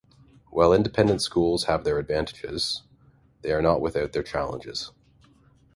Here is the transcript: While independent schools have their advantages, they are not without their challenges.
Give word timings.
While 0.49 0.73
independent 0.73 1.21
schools 1.21 1.65
have 1.65 1.83
their 1.83 1.99
advantages, 1.99 2.81
they 3.43 3.51
are 3.51 3.61
not 3.61 3.81
without 3.81 4.13
their 4.13 4.23
challenges. 4.23 4.89